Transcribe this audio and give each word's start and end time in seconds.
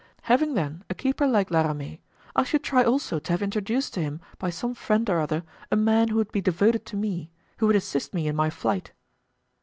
"Having, 0.23 0.55
then, 0.55 0.83
a 0.89 0.95
keeper 0.95 1.27
like 1.27 1.51
La 1.51 1.61
Ramee, 1.61 2.01
I 2.35 2.41
should 2.41 2.63
try 2.63 2.83
also 2.83 3.19
to 3.19 3.31
have 3.31 3.43
introduced 3.43 3.93
to 3.93 3.99
him 4.01 4.19
by 4.39 4.49
some 4.49 4.73
friend 4.73 5.07
or 5.07 5.19
other 5.19 5.43
a 5.71 5.75
man 5.75 6.07
who 6.07 6.15
would 6.15 6.31
be 6.31 6.41
devoted 6.41 6.87
to 6.87 6.95
me, 6.97 7.29
who 7.59 7.67
would 7.67 7.75
assist 7.75 8.11
me 8.11 8.25
in 8.27 8.35
my 8.35 8.49
flight." 8.49 8.93